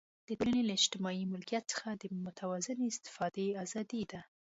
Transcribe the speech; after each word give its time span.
د 0.27 0.29
ټولنې 0.39 0.63
له 0.65 0.73
اجتماعي 0.79 1.23
ملکیت 1.33 1.63
څخه 1.71 1.87
د 2.01 2.03
متوازنې 2.25 2.85
استفادې 2.93 3.47
آزادي 3.63 4.03
ده. 4.11 4.19